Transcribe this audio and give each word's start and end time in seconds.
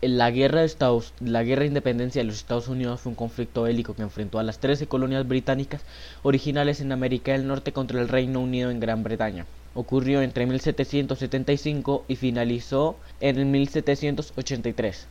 La 0.00 0.30
guerra, 0.30 0.60
de 0.60 0.66
Estados, 0.66 1.12
la 1.18 1.42
guerra 1.42 1.62
de 1.62 1.68
independencia 1.68 2.20
de 2.20 2.26
los 2.26 2.36
Estados 2.36 2.68
Unidos 2.68 3.00
fue 3.00 3.10
un 3.10 3.16
conflicto 3.16 3.62
bélico 3.62 3.94
que 3.94 4.02
enfrentó 4.02 4.38
a 4.38 4.44
las 4.44 4.60
13 4.60 4.86
colonias 4.86 5.26
británicas 5.26 5.82
originales 6.22 6.80
en 6.80 6.92
América 6.92 7.32
del 7.32 7.48
Norte 7.48 7.72
contra 7.72 8.00
el 8.00 8.08
Reino 8.08 8.38
Unido 8.38 8.70
en 8.70 8.78
Gran 8.78 9.02
Bretaña. 9.02 9.44
Ocurrió 9.74 10.22
entre 10.22 10.46
1775 10.46 12.04
y 12.06 12.14
finalizó 12.14 12.94
en 13.20 13.50
1783. 13.50 15.08